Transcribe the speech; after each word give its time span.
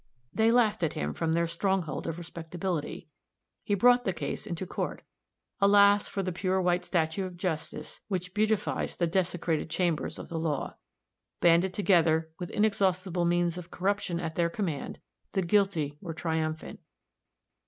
They 0.33 0.51
laughed 0.51 0.81
at 0.81 0.93
him 0.93 1.13
from 1.13 1.33
their 1.33 1.45
stronghold 1.45 2.07
of 2.07 2.17
respectability. 2.17 3.07
He 3.63 3.75
brought 3.75 4.03
the 4.03 4.13
case 4.13 4.47
into 4.47 4.65
court. 4.65 5.03
Alas! 5.59 6.07
for 6.07 6.23
the 6.23 6.31
pure, 6.31 6.59
white 6.59 6.83
statue 6.83 7.23
of 7.23 7.37
Justice 7.37 7.99
which 8.07 8.33
beautifies 8.33 8.95
the 8.95 9.05
desecrated 9.05 9.69
chambers 9.69 10.17
of 10.17 10.27
the 10.29 10.39
law. 10.39 10.75
Banded 11.39 11.75
together, 11.75 12.31
with 12.39 12.49
inexhaustible 12.49 13.25
means 13.25 13.59
of 13.59 13.69
corruption 13.69 14.19
at 14.19 14.33
their 14.33 14.49
command, 14.49 14.97
the 15.33 15.43
guilty 15.43 15.99
were 16.01 16.15
triumphant. 16.15 16.79